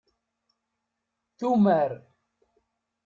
Tumar. 1.37 1.91